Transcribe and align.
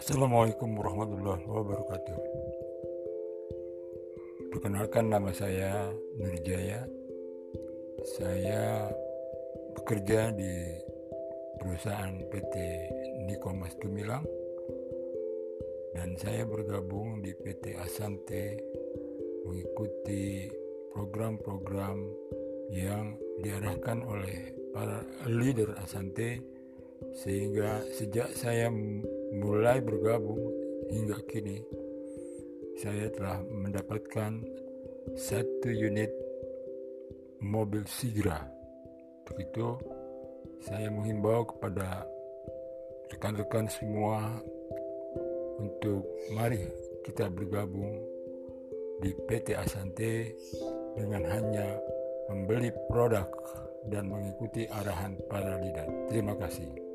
Assalamualaikum 0.00 0.80
warahmatullahi 0.80 1.44
wabarakatuh. 1.44 2.16
Perkenalkan 4.48 5.12
nama 5.12 5.28
saya 5.28 5.92
Nurjaya. 6.16 6.88
Saya 8.16 8.88
bekerja 9.76 10.32
di 10.32 10.72
perusahaan 11.60 12.16
PT 12.32 12.54
Nikomas 13.28 13.76
Gemilang 13.76 14.24
dan 15.92 16.16
saya 16.16 16.48
bergabung 16.48 17.20
di 17.20 17.36
PT 17.36 17.76
Asante 17.76 18.56
mengikuti 19.44 20.48
program-program 20.96 22.00
yang 22.72 23.20
diarahkan 23.44 24.00
oleh 24.00 24.48
para 24.72 25.04
leader 25.28 25.76
Asante 25.76 26.40
sehingga 27.20 27.84
sejak 27.92 28.32
saya 28.32 28.72
mulai 29.34 29.78
bergabung 29.78 30.50
hingga 30.90 31.22
kini 31.30 31.62
saya 32.80 33.12
telah 33.14 33.38
mendapatkan 33.46 34.42
satu 35.14 35.68
unit 35.70 36.10
mobil 37.38 37.86
Sigra 37.86 38.42
begitu 39.28 39.78
saya 40.60 40.90
menghimbau 40.92 41.46
kepada 41.46 42.04
rekan-rekan 43.10 43.66
semua 43.70 44.42
untuk 45.60 46.04
mari 46.32 46.64
kita 47.04 47.28
bergabung 47.28 48.00
di 49.00 49.16
PT 49.16 49.56
Asante 49.56 50.36
dengan 50.96 51.24
hanya 51.24 51.80
membeli 52.28 52.68
produk 52.88 53.26
dan 53.88 54.12
mengikuti 54.12 54.68
arahan 54.68 55.16
para 55.26 55.56
leader. 55.56 55.88
Terima 56.12 56.36
kasih. 56.36 56.89